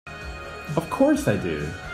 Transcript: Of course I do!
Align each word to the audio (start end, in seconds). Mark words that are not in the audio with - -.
Of 0.75 0.87
course 0.89 1.27
I 1.27 1.35
do! 1.37 1.69